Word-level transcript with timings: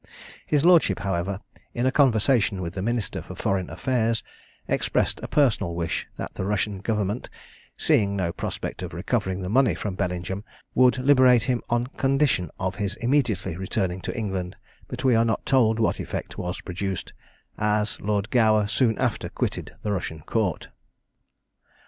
His 0.47 0.65
lordship, 0.65 0.97
however, 1.01 1.41
in 1.75 1.85
a 1.85 1.91
conversation 1.91 2.59
with 2.59 2.73
the 2.73 2.81
minister 2.81 3.21
for 3.21 3.35
foreign 3.35 3.69
affairs, 3.69 4.23
expressed 4.67 5.19
a 5.21 5.27
personal 5.27 5.75
wish 5.75 6.07
that 6.17 6.33
the 6.33 6.43
Russian 6.43 6.79
Government, 6.79 7.29
seeing 7.77 8.15
no 8.15 8.33
prospect 8.33 8.81
of 8.81 8.95
recovering 8.95 9.41
the 9.43 9.47
money 9.47 9.75
from 9.75 9.93
Bellingham, 9.93 10.43
would 10.73 10.97
liberate 10.97 11.43
him 11.43 11.61
on 11.69 11.85
condition 11.85 12.49
of 12.59 12.73
his 12.77 12.95
immediately 12.95 13.55
returning 13.55 14.01
to 14.01 14.17
England; 14.17 14.55
but 14.87 15.03
we 15.03 15.13
are 15.13 15.23
not 15.23 15.45
told 15.45 15.77
what 15.77 15.99
effect 15.99 16.35
was 16.35 16.61
produced, 16.61 17.13
as 17.59 18.01
Lord 18.01 18.31
Gower 18.31 18.65
soon 18.65 18.97
after 18.97 19.29
quitted 19.29 19.75
the 19.83 19.91
Russian 19.91 20.21
Court. 20.21 20.69